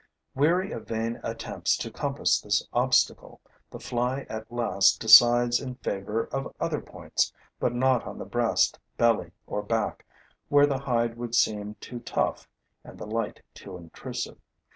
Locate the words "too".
11.75-11.99, 13.53-13.77